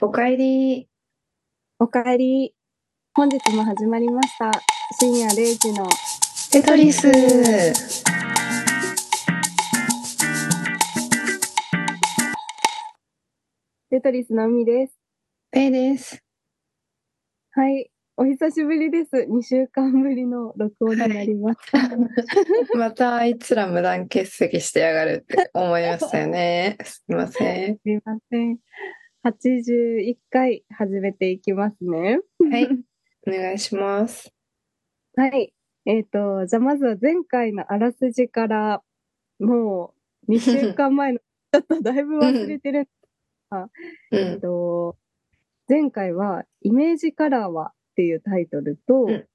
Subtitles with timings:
[0.00, 0.88] おかえり。
[1.78, 2.54] おかえり。
[3.14, 4.50] 本日も始まりました。
[5.00, 5.88] 深夜0時の
[6.52, 7.10] テトリス。
[13.90, 14.94] テトリスの海です。
[15.50, 16.22] ペイです。
[17.52, 17.90] はい。
[18.16, 19.26] お久しぶりです。
[19.30, 21.58] 2週間ぶりの録音になります。
[22.76, 26.76] またあいつら無断欠席してやがるって思いましたよね。
[26.84, 27.78] すいません。
[27.78, 28.58] すいません。
[29.28, 32.20] 81回始めていきますね。
[32.50, 32.68] はい。
[33.26, 34.32] お願いします。
[35.16, 35.52] はい。
[35.84, 38.82] えっ、と、じゃあまずは前回のあらすじから、
[39.38, 39.92] も
[40.26, 42.88] う2週間前の、ちょっとだいぶ忘れてる。
[43.50, 44.40] うえっん。
[44.40, 44.96] と、
[45.68, 49.26] 前回は、イメージカラーはっていうタイトルと、うん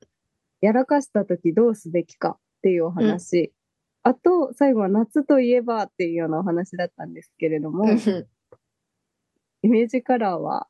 [0.61, 3.51] やらかした時どうすべきかっていうお話、
[4.01, 7.85] あと、最後は夏といえばっていうようなお話だったんですけれども、
[9.63, 10.67] イメージカラーは、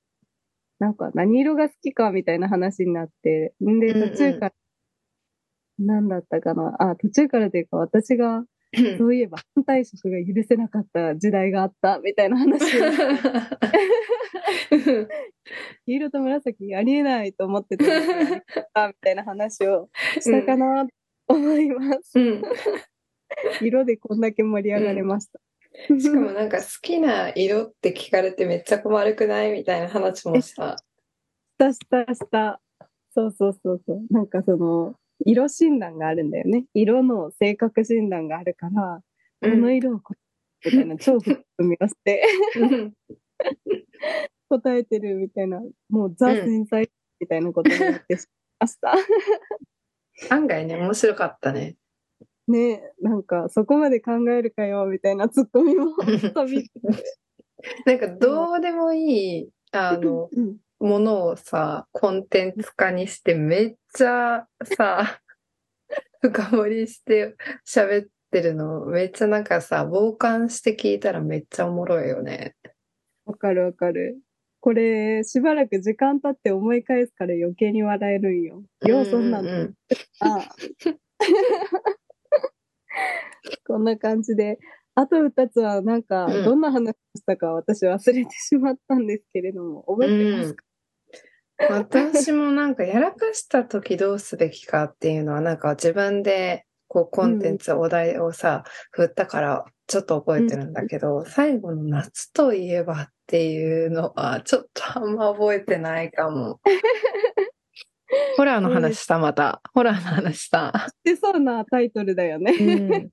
[0.79, 4.53] なんか何色が好きかみたいな話になって、んで、うんうん途中から、
[5.79, 6.75] 何だったかな？
[6.79, 8.45] あ、途中からというか私が、
[8.97, 12.83] そういえば反対色が許せなかった時代があったみたいな話を
[15.85, 17.85] 黄色と紫ありえないと思ってた
[18.87, 20.91] みたいな話をしたかなと
[21.27, 22.19] 思います。
[22.19, 22.41] うん。
[23.61, 25.39] 色でこんだけ盛り上がれました。
[25.99, 29.51] しかもなんか好きな色って聞かれてめっちゃ困るくない？
[29.51, 30.77] みたいな話もした。
[30.77, 30.83] し
[31.57, 32.61] たしたした。
[33.11, 34.01] そうそうそうそう。
[34.09, 36.65] なんかその、色診断があるんだよね。
[36.73, 39.01] 色の性格診断があるから、
[39.41, 40.13] この色をこ
[40.65, 42.23] みたいな超組み合わせて
[42.55, 42.93] うん
[44.49, 48.27] 答えてるみたいな、もうザうん繊細みたいなことになってし
[48.59, 48.93] ました。
[50.29, 51.75] 案外ね、面白かったね。
[52.47, 55.95] ねなんかそこまで考えるかよみたいなツッコミも
[57.85, 65.21] なんかどうでもいい、あの、うんものをさ、コンテンツ化にしてめっちゃさ、
[66.21, 67.35] 深掘りして
[67.65, 72.55] 喋ってるの、めっちゃなんかさ、傍観して聞いたらめっちゃおもろいよね。
[73.25, 74.19] わかるわかる。
[74.59, 78.63] これ、しばらく時間経って思い返すから余計に笑えるんよ。
[78.85, 79.51] ようそんなんだ。
[79.53, 79.75] うんうん
[80.19, 80.49] あ
[83.67, 84.59] こんな感じで。
[84.95, 90.63] あと二つはなんか、うんどんな話をしたか私忘れてしまったんですけれども、覚えてますか、
[91.69, 106.59] 私もなんかやらかした時どうすべきかっていうのはなんか自分でこうコンテンツ、お題をさ、振ったからちょっと覚えてるんだけど、最後の夏といえばっていうのはちょっとあんま覚えてないかも。
[108.37, 109.61] ホラーの話したまた。
[109.73, 110.87] ホラーの話した。
[111.03, 112.51] でそうなタイトルだよね。
[112.51, 113.09] うん。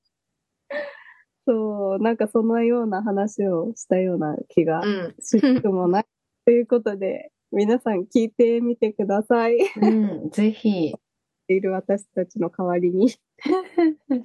[1.46, 5.14] そう、なんかそのような話をしたような気がうん。
[5.20, 6.04] しなくもない。
[6.44, 9.56] ということで、 皆さん聞いてみてください。
[9.80, 9.90] う
[10.26, 10.30] ん。
[10.30, 10.94] ぜひ。
[11.48, 13.12] いる私たちの代わりに。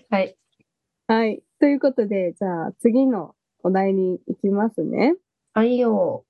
[0.09, 0.37] はい。
[1.07, 1.41] はい。
[1.59, 5.15] ということで、じゃあ次のお題に行きますね。
[5.53, 6.25] はいよ。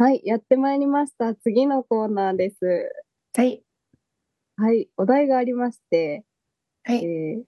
[0.00, 0.22] はい。
[0.24, 1.34] やってまいりました。
[1.34, 2.56] 次のコーナーです。
[3.36, 3.64] はい。
[4.56, 4.88] はい。
[4.96, 6.24] お題がありまして、
[6.84, 7.04] はい。
[7.04, 7.42] えー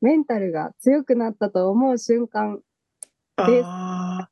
[0.00, 2.58] メンタルが強くなったと思う瞬間。
[3.36, 3.66] です。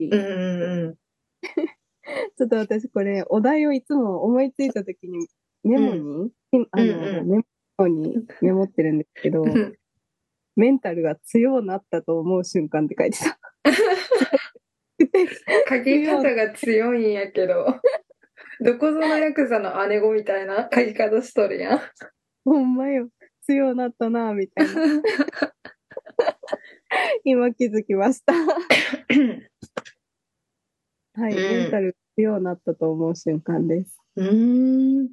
[0.01, 0.95] うんうんうん。
[2.37, 5.29] ちょっと私これ、お題をいつも思いついた時に
[5.63, 6.33] メモに、
[6.73, 7.45] あの、うんうんメ
[7.79, 9.77] モにメモってるんですけど、うん
[10.57, 13.39] メンタルが強くなったと思う瞬間って書いてた。
[15.69, 17.81] 書き方が強いんやけど。
[18.63, 21.81] どこぞのヤクザの姉子みたいな書き方しとるやん。
[22.45, 23.09] ほんまよ。
[23.43, 24.73] 強なったな、みたいな。
[27.25, 28.35] 今気づきました。
[31.15, 33.99] はい、うんメンタル強なったと思う瞬間です。
[34.17, 35.09] うーん。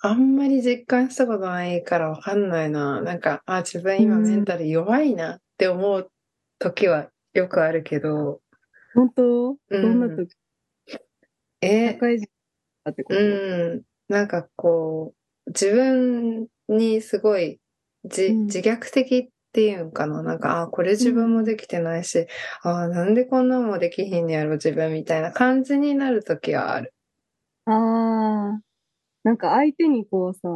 [0.00, 3.02] あんまり実感したことないからわかんないな。
[3.02, 6.10] なんか、あ、自分今メンタル弱いなって思う
[6.58, 8.40] 時はよくあるけど、
[8.98, 10.34] 本当、うんどんな時？
[11.60, 12.26] え、社会人
[12.84, 13.82] だってこと、うん。
[14.08, 15.14] なんかこ
[15.46, 17.60] う、自分にすごい
[18.04, 18.22] 自,、
[18.60, 20.22] 虐的っていうんかな？
[20.22, 22.26] なんか、あ、これ自分もできてないし、
[22.62, 26.92] あ、なんでこんなんもできひんのやろ、自分みたいな感じになるときはある。
[27.66, 28.60] ああ、
[29.24, 30.48] なんか相手にこうさ、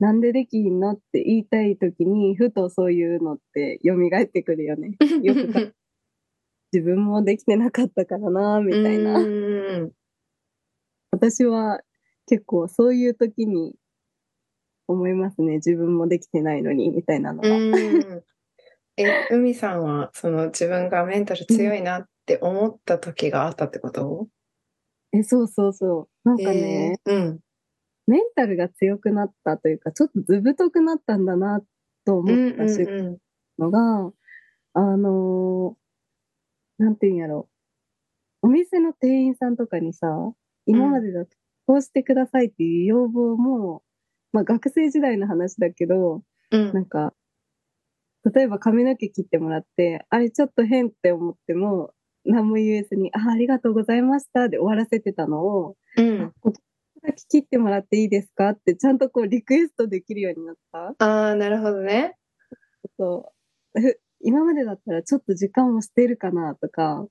[0.00, 4.96] なんでできひんのって言いたい時に、ふとそういうのって蘇ってくるよね。
[5.22, 5.60] よくか
[6.72, 9.18] 自分もできてなかったからな、みたいな。
[9.18, 9.92] うん
[11.14, 11.82] 私は
[12.26, 13.74] 結構そういう時に
[14.88, 15.56] 思いますね。
[15.56, 17.58] 自分もできてないのに、みたいなのうは。
[17.58, 18.22] ん。
[18.96, 24.28] え、海さんは、その自分がメンタル強いなって思った時があったってこと？
[25.12, 26.28] え、そうそうそう。
[26.28, 27.40] なんかね、えーうん。
[28.06, 31.60] メンタルが強くなったというか、ちょっとずぶとくなったんだな
[32.06, 32.64] と思うんった
[33.58, 34.12] のが、
[34.72, 35.81] あのー
[36.82, 37.48] なんていうんやろ。
[38.42, 40.08] お店の店員さんとかにさ、
[40.66, 41.30] 今までだと
[41.64, 43.84] こうしてくださいっていう要望も、
[44.32, 46.72] まあ学生時代の話だけど、うん。
[46.72, 47.14] なんか、
[48.34, 51.94] 例えば髪の毛切ってもらって、あれちょっと変って思っても、
[52.24, 56.32] 何も言えずに、あ、ありがとうございましたで終わらせてたのを、うん。
[56.40, 56.60] ここ
[57.02, 58.50] だけ切ってもらっていいですか？
[58.50, 60.94] ってちゃんとこうリクエストできるようになった。
[60.98, 62.16] ああ、なるほどね。
[62.98, 63.32] そ
[63.74, 63.80] う。
[64.22, 67.06] ふ今までだったらちょっと時間を捨てるかなとか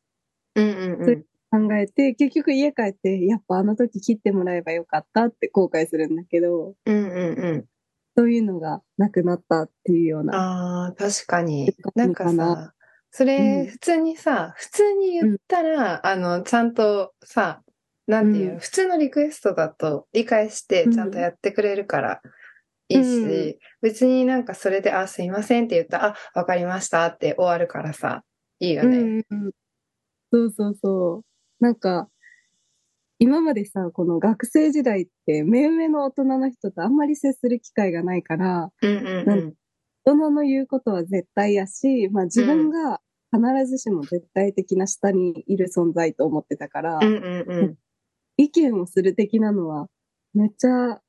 [0.56, 1.26] うんうんうん。
[1.52, 7.66] 考えて、結局家帰って、やっぱあの時切ってもらえばよかったって後悔するんだけど、うんうんうん。
[8.16, 10.34] そういうのがなくなったっていうような。
[10.38, 12.74] ああ、確かになんかさ、
[13.12, 17.62] そうんれ普通にさ、普通に言ったら、あの、ちゃんとさ、
[18.08, 22.22] なんていうの、うん普通のリクエストだと理解してうんちゃんとやってくれるから
[22.92, 28.24] いいし、うん別になんかそれで、あ、すいませんって言ったら、あ、わかりましたって終わるからさ、
[28.60, 29.26] いいよね。
[29.30, 29.52] うん。
[30.32, 31.24] そうそうそ
[31.60, 31.64] う。
[31.64, 32.08] なんか、
[33.18, 39.54] 今までさ、この学生時代って、目上の大人の人とあんまり接する機会がないから、うんうんうん。
[40.06, 43.00] 大人の言うことは絶対やし、まあ自分が
[43.32, 47.76] 必ずしも絶対的な下にいる存在と思ってたから、うんうんうん。
[48.38, 49.88] 意見をする的なのは、
[50.34, 51.00] めっちゃ、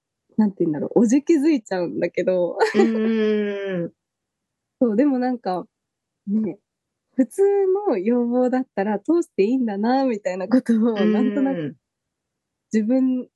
[0.42, 2.58] なんて言うんだろう、おじけづいちゃうんだけど。
[4.80, 5.68] そう、でもなんか、
[6.26, 6.58] ね、
[7.14, 7.42] 普通
[7.88, 11.76] の要望だったら通していいんだな、みたいなことを、なんとなくく。
[12.72, 13.28] 自分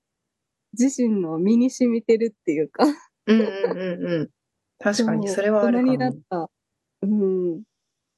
[0.77, 2.85] 自身の身に染みてるっていうか、
[3.27, 4.31] うんうんうんうん。
[4.81, 6.21] 確かに、それはあるか大人になっも。
[6.29, 6.51] た、
[7.03, 7.63] うん、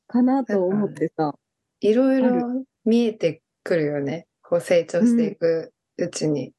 [0.06, 1.35] かなと思ってさ、
[1.81, 4.26] いろいあろ見えてくるよね。
[4.43, 6.55] こう成長していくうちに。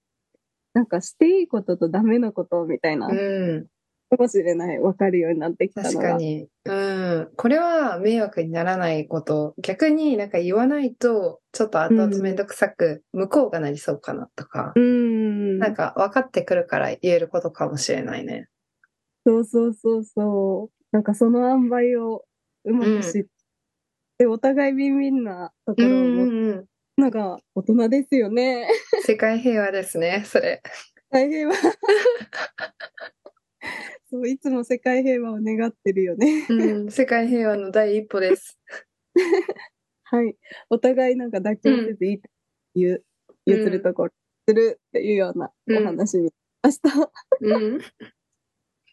[0.73, 3.67] なんかしていいこととダメなことみたいな、うん。
[4.09, 5.93] かもしれない、わかるようになってきたのが。
[5.93, 6.47] 確かに。
[6.65, 7.29] うん。
[7.35, 9.53] これは迷惑にならないこと。
[9.61, 14.73] 逆になんか言わないと、ちょっと後々めんどくさく、向こうがなりそうかなとか。
[14.75, 15.59] うん。
[15.59, 18.47] なんか分かってくるから言えることかもしれないね。
[19.25, 20.75] そうそうそうそう。
[20.91, 22.25] なんかその塩梅を
[22.65, 23.25] うまく知っ
[24.17, 26.65] て、お互いビンビンなとこうんろを持つうんうん。
[26.99, 28.69] のが大人ですよね。
[29.03, 30.61] 世界平和ですね、それ。
[31.09, 31.55] 大平和。
[34.11, 36.45] そう、いつも世界平和を願ってるよね。
[36.49, 36.91] うん。
[36.91, 38.59] 世界平和の第一歩です。
[40.03, 40.35] はい。
[40.69, 42.29] お互いなんか妥協せずいいと
[42.75, 43.03] 言う、
[43.45, 44.11] 譲るところ、
[44.47, 46.31] するっていうようなお話に、
[46.63, 46.79] 明日、
[47.41, 47.81] うん。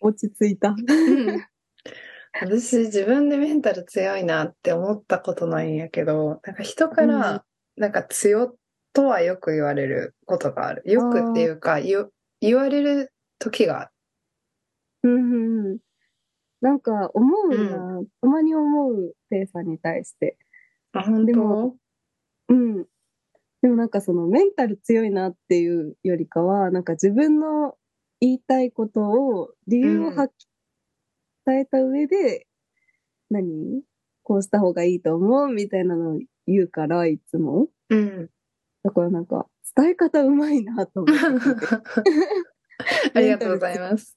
[0.01, 0.69] 落ち着いた。
[0.71, 1.47] うん
[2.39, 7.46] 私自分でメンタル強いなって思ったことないんやけど、なんか人から、
[7.77, 8.57] なんか強
[8.93, 10.83] とはよく言われることがある。
[10.87, 12.09] よくっていうか、言
[12.41, 13.91] 言われる時がある。
[15.05, 15.79] うんうんうん。
[16.61, 20.39] なんか思うな、たまに思う、ペイさんに対して。
[20.93, 21.77] あ、本で当も
[22.49, 22.87] うん。
[23.63, 27.77] でもなんかそのメンタル強いなっていうよりかは、なんか自分の
[28.21, 30.49] 言いたいことを、理由をはっきり
[31.45, 32.47] 伝えた上で、
[33.31, 33.83] 何？
[34.23, 37.69] こうした方がいいと思うみたいなのを言うから、いつも。
[37.91, 38.31] うん。
[38.85, 41.23] だからなんか、伝え方うまいなと思って。
[43.15, 44.17] ありがとうございます。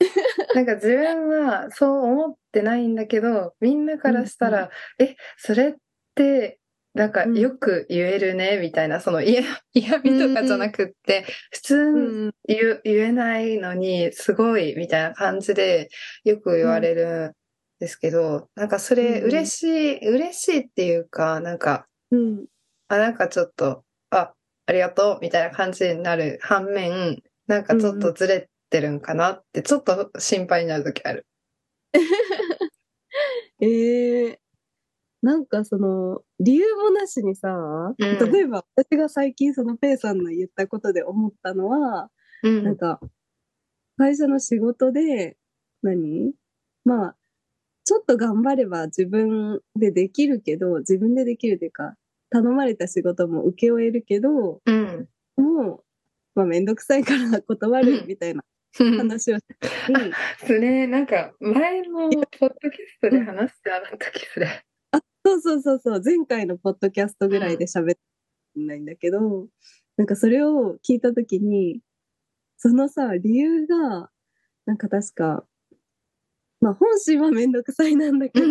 [0.54, 5.74] なんか自分はそう思ってないんだけど、みんなからしたら、え、それっ
[6.14, 6.58] て、
[6.94, 9.42] なんかよく言えるね、みたいな、その嫌
[9.74, 15.90] 嫌味とかじゃなくって、普通うん言う言えないのに、すごい、みたいな感じで
[16.24, 17.32] よく言われるん
[17.78, 22.46] ですけど、なんかそれうん嬉しい、嬉しいっていうか、なんか、うん。
[22.88, 24.32] あ、なんかちょっと、あ、
[24.66, 31.26] ありがとう、みたいな感じになる反面、なんかちょっとずれてるんかなって、ちょっと心配になるときある。
[33.60, 34.40] ええ
[35.22, 37.48] なんかその、理由もなしにさ、
[37.98, 38.32] うん。
[38.32, 42.10] 例えば私が最近そのペイさんの言ったことで思ったのは、
[42.42, 43.00] うなんか、
[43.96, 45.36] 会社の仕事で、
[45.82, 46.32] 何？
[46.84, 47.16] まあ、
[47.86, 51.94] ちょっと頑張れば自分でできるけど、自分でできるというか、
[52.30, 55.08] 頼まれた仕事も請け負えるけど、うん。
[55.36, 55.84] もう、
[56.34, 58.42] まあめんどくさいから断るみたいな
[58.80, 58.96] うん。
[58.98, 59.56] 話をして、
[60.44, 64.64] それ、なんか、前のポッドキャストで話してなかったっけ、それ。
[65.24, 67.98] そうそうそうそう、前回のポッドキャストぐらいで喋って
[68.56, 69.46] ないんだけど、
[69.96, 71.80] なんかそれを聞いたときに、
[72.56, 74.10] そのさ、理由が、
[74.66, 75.46] なんか確か、
[76.66, 78.48] まあ本心はめんどくさいなんだけど、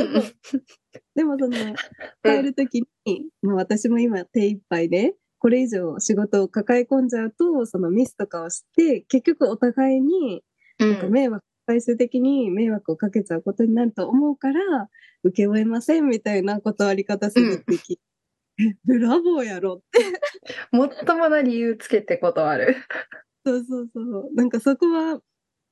[1.16, 1.76] でもその、
[2.24, 10.44] 帰るときに、まあ私も今手一杯で、これ以上仕事を抱え込んじゃうと、そのミスとかをして、結局お互いに、
[10.80, 14.90] なんか迷惑、最終的に迷惑をかけちゃうことになると思うから、
[15.24, 20.00] 受け負えませんみたいな断り方するって聞いて、ブラボーやろって。
[20.72, 22.76] もっともな理由つけて断る。
[23.46, 24.34] そうそうそう。
[24.34, 25.20] なんかそこは、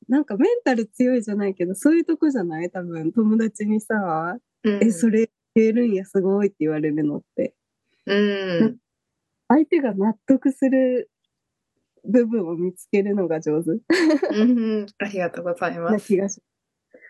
[0.08, 2.70] なんかメンタル強いじゃないけど、そういうとこじゃない？
[2.70, 7.54] 多分、友達にさ、うん、え、それ言えるんや、すごいって言われるのって。
[8.06, 8.78] うん。
[9.48, 11.10] 相手が納得する
[12.06, 13.72] 部分を見つけるのが上手。
[13.72, 13.76] う
[14.46, 16.08] ん、ありがとうございます。
[16.08, 16.42] 気がし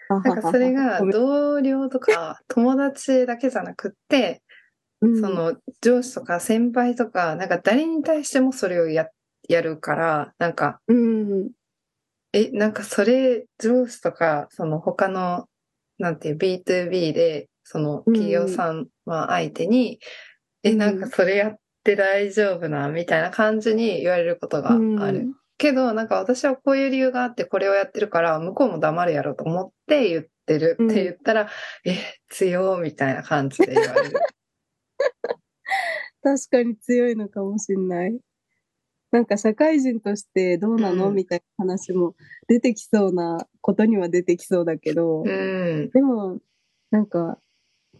[0.09, 4.43] なんかそれが同僚とか友達だけじゃなくって、
[5.01, 9.07] その上司とか先輩とか、なんか誰に対してもそれをや
[9.49, 11.49] やるから、なんか、うん、
[12.33, 15.47] え、なんかそれ上司とか、その他の、
[15.99, 19.99] なんていう B2B で、その企業さんは相手に、
[20.63, 24.79] うん、え、なんかそれやって大丈夫な、みたいな感じに言われることがある。
[24.79, 24.81] う
[25.21, 31.49] ん、けど、なんか私はこういう理由があってこれをやってるから、向こうも黙るやろと思って言ってるって言ったら、うん、
[31.91, 34.19] え、強みたいな感じで言われる。
[36.23, 38.17] 確かに強いのかもしんない。
[39.13, 42.15] なんか社会人としてどうなの、うん、みたいな話も
[42.47, 46.39] 出てきそうなことには出てきそうだけど、うん、でも、
[46.89, 47.37] なんか、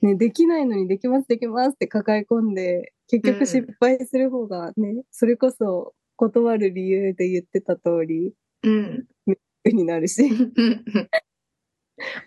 [0.01, 9.05] ね、できないのにできます、できますって抱え込んで、結局失敗する方がね、うん、それこそ断る理由で言ってた通り、うん。
[9.65, 10.23] になるし。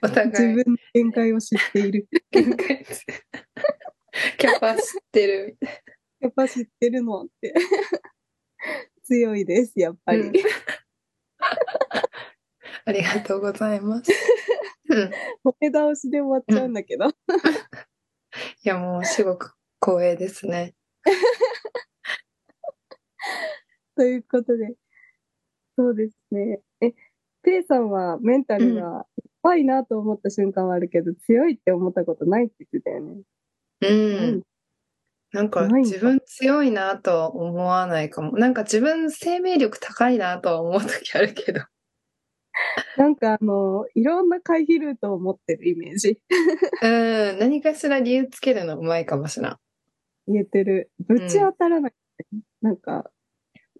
[0.01, 0.29] お互い。
[0.29, 2.07] 自分の限界を知っている。
[2.31, 2.87] 限界
[4.39, 5.59] キャパ知ってる。
[6.21, 7.53] キャパ知ってるのって。
[9.05, 10.21] 強いです、やっぱり。
[10.21, 10.33] うん、
[12.85, 14.11] ありがとうございます。
[15.43, 17.09] ボケ倒しで終わっちゃうんだけど。
[17.09, 17.13] い
[18.65, 20.75] や、もうすごく光栄ですね。
[23.97, 24.75] ということで、
[25.77, 26.63] そうですね。
[26.81, 26.95] え、
[27.43, 29.07] ペイさんはメンタルが
[29.43, 33.23] 怖いなと思った瞬間はあるけど、うん、強いって思ったことないって言ってたよね。
[33.83, 33.87] う
[34.39, 34.43] ん。
[35.33, 38.33] なんか自分強いなとは思わないかも。
[38.39, 41.63] なんか自分生命力高いなとは思う時あるけど。
[42.97, 46.21] なんかあの、いろんな回避ルートを持ってるイメージ。
[46.83, 46.89] う
[47.37, 49.57] ん、何かしら理由つけるのうまいかもしれん。
[50.27, 50.91] 言えてる。
[51.01, 51.93] ぶち当たらない。
[52.33, 53.11] うん、なんか、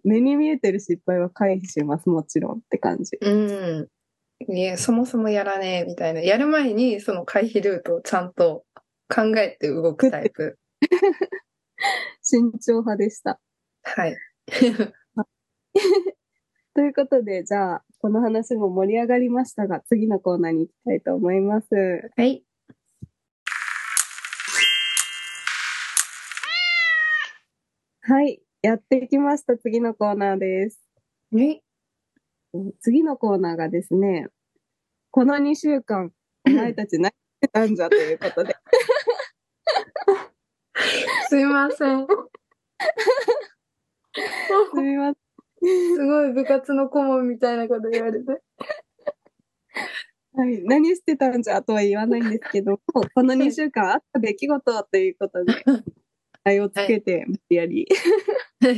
[0.03, 3.17] 目に見えてる失敗は回避します、もちろんって感じ。
[3.19, 3.87] うん。
[4.47, 6.21] いや、そもそもやらねえみたいな。
[6.21, 8.63] やる前にその回避ルートをちゃんと
[9.09, 10.59] 考えて動くタイプ。
[12.21, 13.39] 慎重派でした。
[13.83, 14.17] はい。
[16.73, 21.67] ということで、じゃあ、この話も盛り上がりましたが、次のコーナーに行きたいと思います。
[22.15, 22.43] はい。
[28.01, 28.41] はい。
[28.61, 29.57] やってきました。
[29.57, 30.79] 次のコーナーです。
[31.31, 31.61] はい。
[32.79, 34.27] 次のコーナーがですね、
[35.11, 36.11] この2週間、
[36.45, 38.55] お前たち何してたんじゃということで。
[41.29, 42.07] すいません。
[44.73, 45.15] すみません。
[45.95, 48.41] すごい部活の顧問みたいなこと言われて。
[50.33, 55.53] はい、何してたんじゃとは言わないんですけど、この2週間あった出来事ということで、
[56.43, 57.87] 題をつけて、無理やり。
[58.61, 58.69] は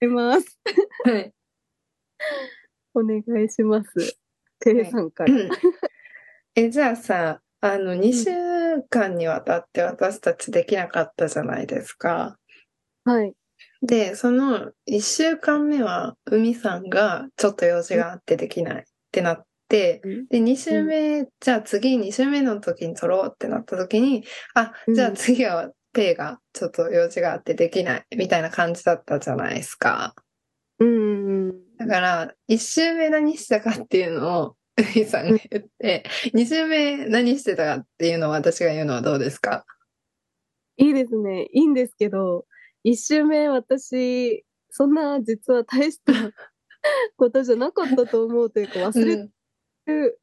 [0.00, 0.06] い。
[0.06, 0.58] ます。
[1.04, 1.32] はい。
[2.94, 4.18] お願いします。
[4.60, 5.34] テレさんから。
[6.54, 8.47] え、じゃあさ、あの、2週
[8.90, 12.38] 間にわたって私たちできなかったじゃないですか。
[13.04, 13.32] はい。
[13.82, 30.14] で、その1週間目は、海さんがちょっと用事があってできないってなって、で、2週目、じゃあ次2週目の時に撮ろうってなった時に、あ、じゃあ次はペイがちょっと用事があってできないみたいな感じだったじゃないですか。
[30.80, 31.52] うん。
[31.76, 36.04] だから、1週目何したかっていうのをふさんが言って、
[36.34, 39.64] 2週目何してたかっていうのを私が言うのはどうですか？
[40.76, 41.48] いいですね。
[41.52, 42.46] いいんですけど、
[42.84, 46.12] 1週目私、そんな実は大した
[47.16, 49.30] ことじゃなかったと思うというか忘れて
[49.86, 50.20] る、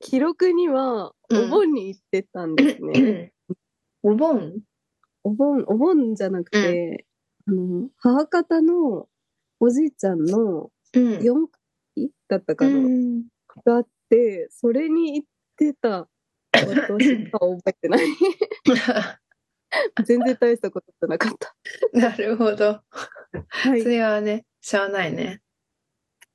[0.00, 3.32] 記録にはお盆に行ってたんですね。
[4.02, 4.58] うん、お盆？
[5.22, 7.06] お盆、お盆じゃなくて、
[7.46, 9.08] うん、あの、母方の
[9.60, 11.46] おじいちゃんの4
[11.94, 13.24] 回だったかな、うん
[13.64, 16.08] があって、それに行ってた
[16.52, 18.00] 私は覚えてない。
[20.04, 21.54] 全然大したことじゃなかった。
[21.98, 22.80] なるほど。
[23.48, 23.82] はい。
[23.82, 25.40] それはね、しゃあないね。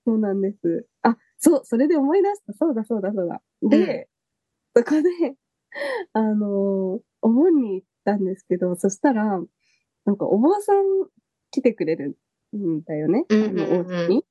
[0.06, 0.88] そうなんです。
[1.04, 2.54] あ、そう、それで思い出した。
[2.54, 3.42] そうだそうだそうだ。
[3.62, 4.10] で、
[4.76, 5.36] そこで、
[6.14, 9.40] あの、お盆に行ったんですけど、そしたら、
[10.06, 11.08] なんかお坊さん
[11.52, 12.18] 来てくれる
[12.56, 13.26] んだよね。
[13.30, 14.26] うんあの、お家に。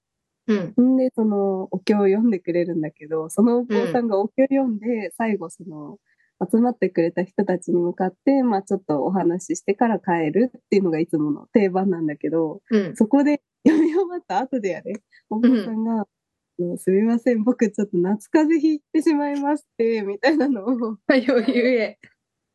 [0.48, 0.94] うん。
[0.94, 5.98] んで、その、お経を読んでくれるんだけど、そのお坊さんがお経を読んで、最後、その、
[6.40, 12.96] 集まってくれた人たちに向かって、まあちょっとお話ししてから帰るっていうのがいつもの定番なんだけど、うん。
[12.96, 14.92] そこで 読み終わった後でやれ、
[15.30, 16.06] お坊さんが、
[16.58, 21.98] もうすみません、僕ちょっと夏風邪ひいてしまいまして、みたいなのを、 余裕へ。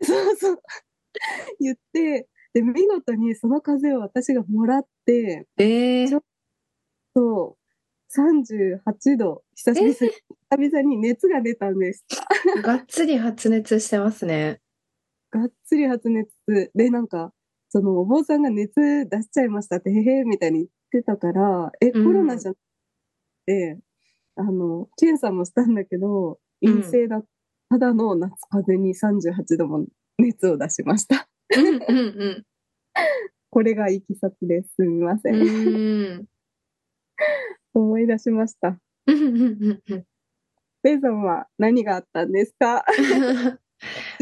[0.02, 0.60] そうそう、
[1.60, 6.22] 言って、で、見事にその風邪を私がもらって、えー、
[7.16, 7.63] そう、
[8.16, 12.06] 38度、久々に、久々に熱が出たんです。
[12.62, 14.62] がっつり発熱してますね。
[15.32, 16.30] がっつり発熱。
[16.76, 17.34] で、なんか、
[17.70, 18.74] そのお坊さんが熱
[19.10, 22.60] 出しちゃいましたって、へへみたいに言ってたから、え、コうんロナじゃなく
[23.48, 23.80] て、
[24.36, 27.22] あの、検査もしたんだけど、うん陰性だ、
[27.70, 29.86] ただの夏風邪に38度も
[30.18, 31.28] 熱を出しました。
[31.58, 31.70] うんう
[32.30, 32.46] ん
[33.50, 34.76] これがいきさつです。
[34.76, 35.30] すみませ。
[35.30, 35.42] うん。
[35.42, 36.28] うんん。
[37.74, 38.78] 思い出しました。
[40.84, 42.84] レイさんは何があったんですか？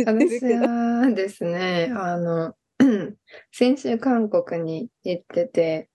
[0.06, 0.40] 私。
[0.54, 2.56] はですね、あの、
[3.52, 5.90] 先週韓国に行ってて、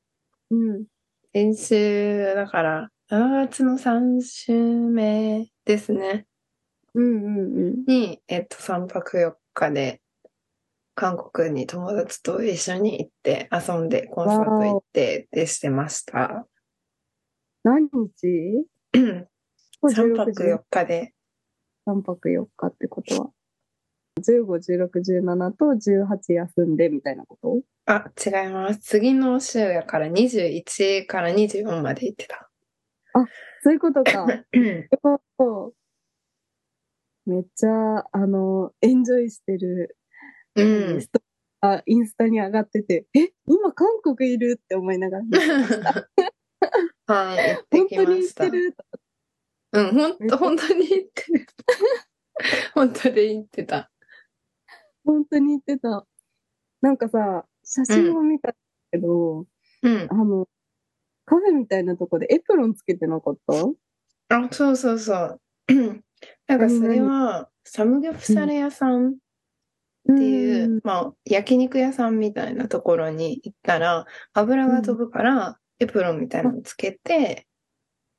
[0.50, 0.84] うん。
[1.32, 6.26] 先週、だから、7月の3週目ですね、
[6.94, 7.84] うんうんうん。
[7.86, 10.00] に、えっと、3泊4日で、
[10.94, 16.46] 韓国に友達と一緒に行って、遊んで、コンサート行って、でしてました。
[17.66, 19.26] 何日？3
[20.16, 21.12] 泊4日で、
[21.88, 23.30] 3泊4日ってことは
[24.20, 27.92] ？15、16、17と18休んでみたいなこと？
[27.92, 28.78] あ、違います。
[28.78, 32.49] 次の週やから21から24まで行ってた。
[33.64, 34.26] そういうことか。
[37.26, 39.96] めっちゃ、あの、エンジョイしてる、
[40.54, 41.00] うん
[41.62, 44.61] あインスタに上がってて、え、今韓国いる？
[44.62, 45.24] って思いながら。
[47.07, 48.51] はい、行って本当に行っきました。
[48.51, 48.77] てる？
[49.73, 50.88] うん、ほんと、本当に？
[50.90, 51.47] 行ってる。
[52.75, 53.90] 本当に行ってた。
[55.05, 56.07] 本当に行ってた。
[56.83, 58.55] なんかさ、写真を見た
[58.92, 59.47] けど、
[59.83, 60.14] うんあ。
[60.14, 60.49] の、
[61.27, 63.55] カフェみたいなとこでエプロンつけてなかった？
[64.29, 65.40] あ、そうそうそう。
[66.49, 69.14] なんかそれは、サムギョプサル屋さんっ
[70.07, 77.46] ていう、まあ、焼肉屋さんみたいなところに行ったら、油が飛ぶから、エプロンみたいなのつけて、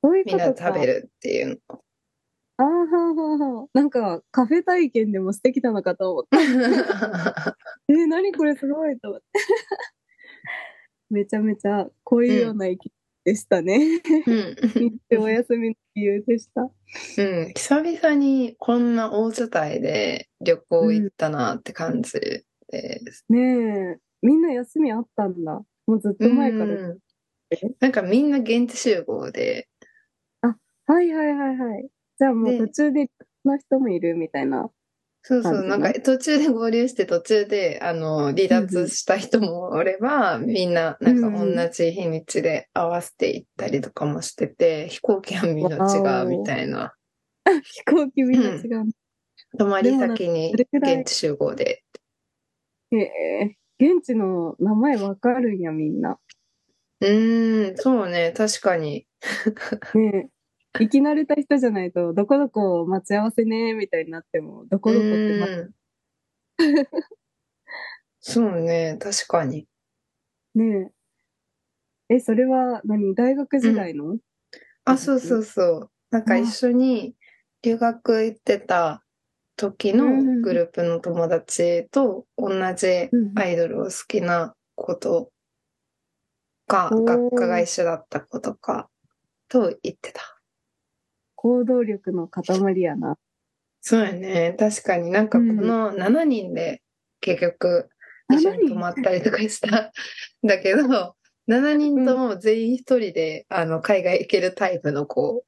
[0.02, 0.68] そういうみんなことか。
[0.68, 1.80] 食べるっていうの。
[2.60, 6.38] あーはーはーはーなんか、カフェ体験でもしてきたのかと思った。
[7.88, 9.26] えー、何これすごいと思って。
[11.10, 12.92] めちゃめちゃ、こういうような駅
[13.24, 14.00] でしたね。
[14.26, 14.56] うん。
[14.74, 16.62] 日中お休みの理由でした。
[16.62, 17.52] うん。
[17.54, 22.44] 久々にこんな大所帯で旅行行ったなって感じで
[23.12, 23.24] す。
[23.28, 25.64] ねえ、みんな休みあったんだ。
[25.86, 26.64] もうずっと前から。
[26.64, 26.98] うん
[27.80, 29.68] なんかみんな現地集合で、
[30.88, 31.88] はいはいはいはい。
[32.18, 33.10] じゃあもうで途中で
[33.44, 34.70] の人もいるみたいな。
[35.22, 46.94] そうそう、なんか途中で合流して途中で、あの、離脱した人もおれば、みんななんか同じ日にちで合わせて行ったりとかもしてて、飛行機はみんな違うみたいな。
[47.64, 48.86] 飛行機みんな違う。
[49.58, 51.84] 泊まり先に現地集合で。
[52.92, 56.18] へえ、現地の名前わかるんや、みんな。
[57.00, 59.06] うーん、そうね、確かに。
[59.94, 60.30] ねえ、
[60.78, 65.74] 生き慣れた人じゃないと、どこどこ待ち合わせね、みたいになっても、どこどこって、ま、うん。
[68.20, 69.66] そうね、確かに。
[70.54, 70.92] ねえ。
[72.10, 73.14] え、それは何？
[73.14, 74.16] 大学時代の、
[74.84, 75.90] あ、そうそうそう。
[76.10, 77.14] なんか一緒に
[77.62, 79.04] 留学行ってた
[79.56, 85.30] 時のグループの友達と同じうんアイドルを好きな子と
[86.68, 88.88] か、学科が一緒だった子とか
[89.48, 90.20] と言ってた。
[91.34, 93.16] 行動力の塊やな。
[93.80, 94.54] そうやね。
[94.58, 96.82] 確かになんかこの7人で
[97.20, 97.88] 結局
[98.30, 99.90] 一緒に泊まったりとかしたん
[100.46, 101.16] だけど、
[101.48, 105.44] 7人とも全員一人であの海外行けるタイプの子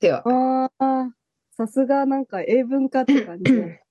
[0.00, 0.22] では。
[0.28, 1.10] ああ、
[1.56, 3.82] さすがなんか英文化って感じで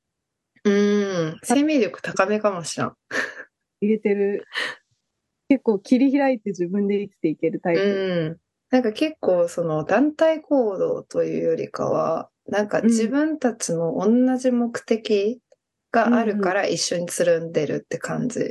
[0.63, 1.39] うん。
[1.43, 2.97] 生命力高めかもしらん。
[3.81, 4.45] 入れてる。
[5.49, 7.81] 結構切り開いて自分で生きていけるタイプ。
[7.81, 8.37] うん。
[8.69, 15.39] なんか結構その団体行動というよりかは、なんか自分たちの同じ目的
[15.91, 18.45] があるから一緒につるんでるって感じワ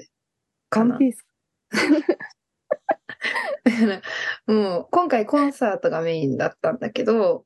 [0.70, 0.96] かな。
[0.96, 1.26] ンピース。
[4.46, 7.44] もう今回コンサートがメインだったんだけど、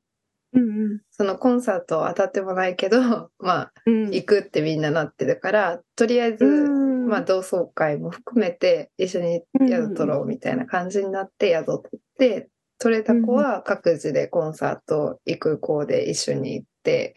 [0.53, 1.01] うんうん。
[1.11, 4.03] そのコンサートは当たってもないけど、 まあ、うん。
[4.11, 17.13] 行くってみんななってるから、とりあえず、うんまあ、同窓会も含めて一緒に宿取ろうみたいな感じになって宿取って、取れた子は各自でコンサート行く子で一緒に行って、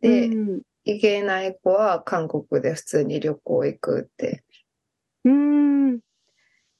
[0.00, 4.42] で、うん行けない子は韓国で普通に旅行行くって。
[5.24, 5.94] うん。
[5.94, 5.98] い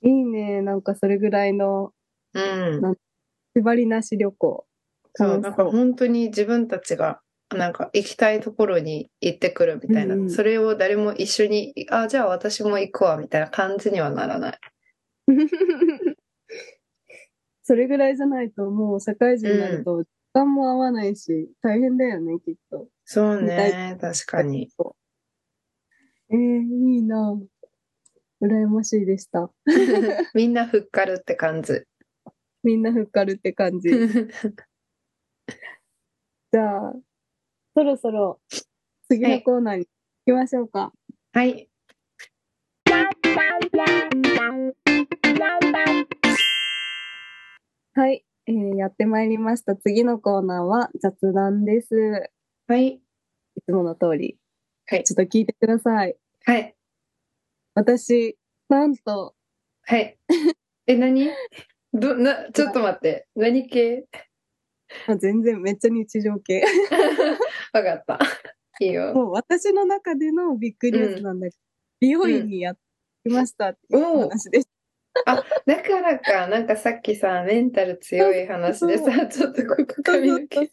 [0.03, 0.61] いね。
[0.61, 1.92] なんかそれぐらいの
[2.35, 2.96] うん。
[3.55, 4.66] 縛りなし旅行。
[5.14, 7.20] そう、なんか本当に自分たちが、
[7.55, 10.15] なんか行きたいところに行ってくるみたいな。
[10.15, 14.59] うんうんそれを誰も一緒に、あ、じゃあ私も行くわみたいな感じにはならない。
[17.62, 22.88] それぐらいじゃないともう社会人になると時間も合わないし、大変だよね、きっと。
[23.05, 24.69] そうね、確かに。
[26.31, 27.38] えー、いいな
[28.43, 29.53] 羨ましいでした。
[30.35, 31.85] みんなふっかるって感じ。
[32.65, 33.88] みんなふっかるって感じ。
[36.53, 36.95] じゃあ、
[37.74, 38.38] そろそろ
[39.08, 39.87] 次のコーナーに
[40.26, 40.92] 行きましょうか。
[41.32, 41.68] はい。
[47.94, 49.74] はい、えーやってまいりました。
[49.74, 51.94] 次のコーナーは雑談です。
[52.66, 52.88] はい。
[52.88, 53.00] い
[53.66, 54.37] つもの通り。
[54.87, 56.16] はいちょっと聞いてください。
[56.44, 56.74] はい。
[57.74, 58.37] 私、
[58.68, 59.35] なんと、
[59.85, 60.18] はい。
[60.87, 61.30] え、何？
[61.94, 63.26] ど、な、ちょっと待って。
[63.35, 64.06] 何系？
[65.06, 66.62] あ全然めっちゃ日常系。
[67.72, 68.18] わかった。
[68.80, 69.14] いいよ。
[69.14, 71.56] もう私の中でのビッグニュースなんだけど、
[72.00, 72.80] 美容院にやって
[73.30, 74.68] きましたっていう話です。
[75.26, 76.46] あ、だからか。
[76.48, 80.70] なんかさっきさ、メンタル強い話でさ、ちょっとここ髪の毛。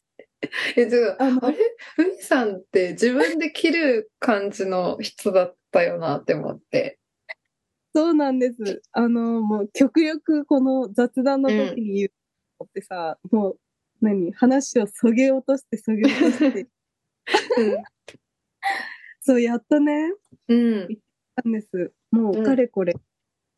[0.77, 1.57] え、ちょっと、あれ？
[1.95, 6.99] ふみさんって自分で切る感じの人だったよなって思って。
[7.93, 8.81] そうなんです。
[8.93, 12.11] あの、もう極力この雑談の時に言う
[12.61, 13.59] のってさ、もう、
[14.01, 14.31] 何？
[14.31, 16.67] 話をそげ落としてそげ落として。
[19.21, 20.11] そう、やっとね、
[20.47, 20.97] うん。
[21.43, 21.93] なんです。
[22.11, 22.95] もううんかれこれ、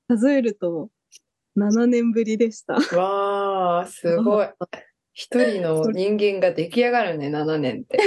[0.08, 0.90] 数えると
[1.58, 2.76] 7年ぶりでした。
[2.98, 4.50] わー、すごい。
[5.14, 8.00] 一人の人間が出来上がるね、7年って。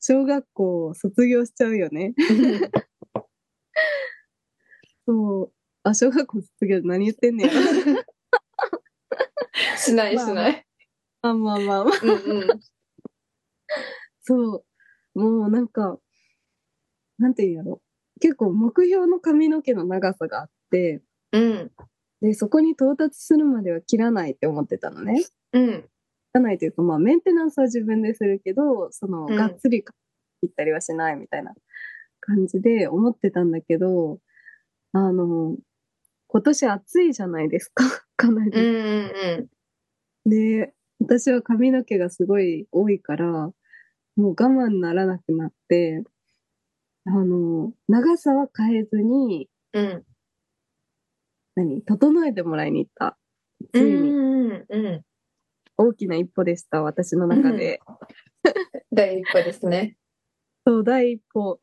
[0.00, 2.14] 小学校を卒業しちゃうよね。
[5.06, 5.52] そう。
[5.82, 7.50] あ、小学校卒業何言ってんねん。
[9.78, 10.66] しないしない。
[11.22, 11.94] あ、まあまあまあ。
[12.02, 12.14] うんう
[12.54, 12.60] ん。
[14.26, 14.64] そ
[15.14, 15.20] う。
[15.20, 15.98] もうなんか、
[17.18, 17.80] なんていうんやろ。
[18.20, 21.70] 結構目標の髪の毛の長さがあって、うん。
[22.20, 25.22] で、そこに到達するまでは切らないって思ってたのね。
[25.22, 25.88] 切うん。
[26.32, 31.52] らないというか、まあメンテナンスは自分でするけど、その、うんがっつり切ったりはしないみたいな
[32.20, 34.18] 感じで思ってたんだけど、
[34.92, 35.56] あの、
[36.28, 37.84] 今年暑いじゃないですか。
[38.16, 38.50] かなり。
[38.50, 39.48] うんうん
[40.28, 43.52] で、私は髪の毛がすごい多いから、
[44.16, 46.02] もう我慢ならなくなって、
[47.04, 49.86] あの、長さは変えずに、うん。
[49.86, 50.04] うん。
[51.54, 51.82] 何？
[51.82, 53.16] 整えてもらいに行った。
[53.72, 55.04] ついにうんうん。
[55.78, 57.80] 大きな一歩でした、私の中で。
[58.92, 59.96] 第一歩ですね。
[60.66, 61.60] そう、第一歩。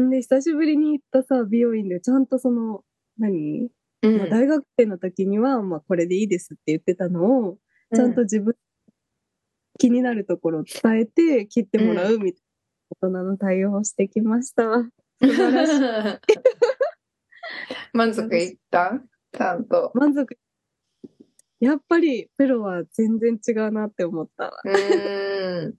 [0.00, 2.84] んで、久しぶりに行ったさ、美容院で、ちゃんとその、
[3.18, 3.70] 何、
[4.02, 7.58] うまあ、大学生の時には、まあ、これでいいですって言ってたのを、
[7.94, 8.56] ちゃんと自分、
[9.78, 12.42] 気になるところを伝えて切ってもらうみたい
[13.02, 14.62] な大人の対応をしてきました。
[15.22, 15.70] 素晴らし
[16.16, 16.20] い。
[17.92, 19.00] 満足いった？
[19.32, 19.90] ちゃんと。
[19.94, 20.38] 満足。
[21.60, 24.52] やっぱりプロは全然違うなって思った。
[24.64, 25.74] うーん。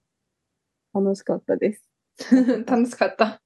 [0.94, 1.84] 楽しかったです。
[2.66, 3.42] 楽しかった。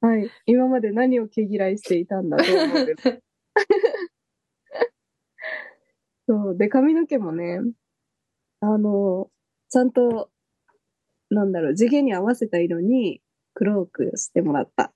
[0.00, 0.30] はい。
[0.46, 3.20] 今まで何を毛嫌いしていたんだと思うけど。
[6.28, 6.56] そう。
[6.56, 7.60] で、髪の毛もね、
[8.60, 9.30] あの、
[9.72, 10.28] ちゃんと、
[11.30, 13.22] なんだろう、地毛に合わせた色に
[13.54, 14.92] 黒くしてもらった。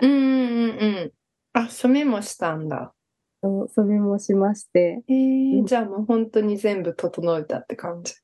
[0.00, 1.12] うんうんうん。
[1.52, 2.94] あ、染めもしたんだ。
[3.42, 5.02] そう染めもしまして。
[5.06, 8.14] えー、うんじゃあもう本当に全部整えたって感じ。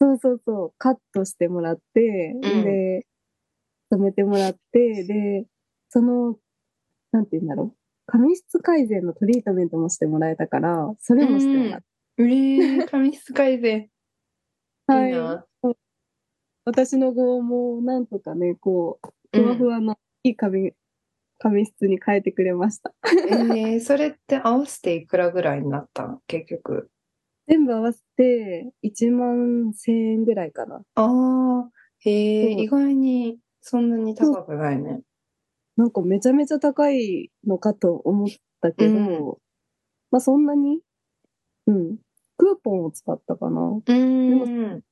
[0.00, 3.06] そうそうそう、カットしてもらって、うんで、
[3.92, 5.46] 染めてもらって、で、
[5.90, 6.36] その、
[7.12, 7.76] なんて言うんだろう。
[8.06, 11.80] 髪質改善のトリートメントもしてもらえたから、それもしてもらっ
[12.18, 13.88] えー、髪質改善。
[14.88, 15.06] た。
[15.06, 15.46] いいな。
[16.64, 18.98] 私の号もなんとかね、こ
[19.32, 20.72] う、ふわふわのいい髪、
[21.38, 22.92] 髪質に変えてくれました。
[23.30, 26.20] えー、それって合わせていくらぐらいになったの？
[26.26, 26.90] 結局。
[27.46, 30.82] 全部合わせて1万1000円ぐらいかな。
[30.96, 31.70] ああ、
[32.00, 35.00] へえ、意外にそんなに高くないね。
[35.76, 38.28] なんかめちゃめちゃ高いのかと思っ
[38.60, 39.34] たけど、うん
[40.10, 40.80] まあそんなに、
[41.66, 41.96] うん。
[42.38, 43.60] クーポンを使ったかな。
[43.60, 44.82] うーん。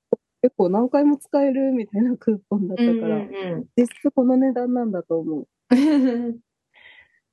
[0.42, 5.48] 結構何回も使えるみたいなクーポンだったうんから、う実質この値段なんだと思う。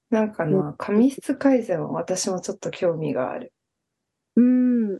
[0.09, 3.51] なんかな、髪質改善は私もちょっと興味がある。
[4.35, 4.97] うん。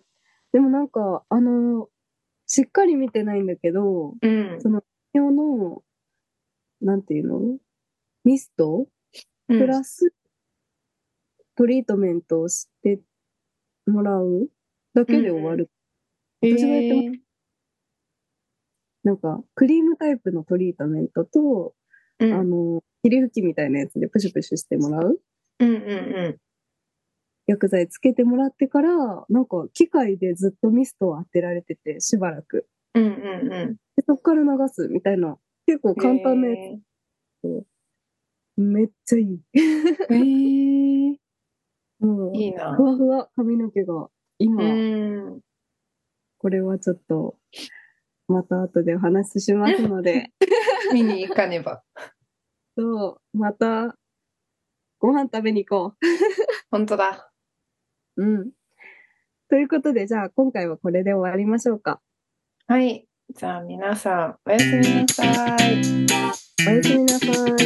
[0.51, 1.89] でもなんか、あの、
[2.47, 4.61] しっかり見てないんだけど、うん。
[4.61, 5.83] その、用の、
[6.81, 7.57] なんていうの？
[8.23, 8.87] ミスト？
[9.49, 10.13] うんプラス、
[11.55, 12.99] トリートメントをして
[13.85, 14.49] もらう？
[14.93, 15.69] だけで終わる。
[16.41, 17.19] 私がやってもえー
[19.03, 21.75] なんか、クリームタイプのトリートメントと、
[22.19, 25.19] うんあの、霧吹きみたいなやつでプシュプシュしてもらう
[25.59, 26.37] うんうん
[27.45, 32.65] 薬剤つけてもらってから、なんか、機械でずっとミストを当てられてて、しばらく。
[32.93, 33.03] うん。
[33.03, 33.17] うんう
[33.49, 33.75] んうん。
[33.97, 36.79] で、そっから流すみたいな、結構簡単なやえ
[37.43, 37.65] つ、
[38.55, 39.41] めっちゃいい。
[39.53, 39.61] ー
[40.09, 41.17] えー
[41.99, 42.83] もういいなふ。
[42.83, 45.39] わふわ髪の毛が、今、
[46.37, 47.37] これはちょっと、
[48.27, 50.31] また後でお話ししますので。
[50.93, 51.83] 見に行かねば。
[52.77, 53.97] そう、また、
[54.99, 55.97] ご飯食べに行こう。
[56.71, 57.31] 本当だ。
[58.17, 58.51] うん。
[59.49, 62.01] ということで、じゃあ今回はこれで終わりましょうか。
[62.67, 63.07] はい。
[63.35, 65.29] じゃあ皆さん、おやすみなさい。
[66.67, 67.27] おやすみなさ
[67.59, 67.63] い。